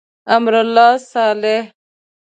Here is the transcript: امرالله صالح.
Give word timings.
امرالله 0.35 0.89
صالح. 1.11 1.63